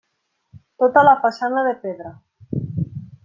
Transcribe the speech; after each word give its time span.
Tota 0.83 1.03
la 1.07 1.13
façana 1.27 1.63
de 1.69 1.75
pedra. 1.83 2.13